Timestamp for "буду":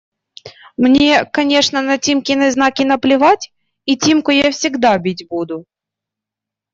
5.29-5.65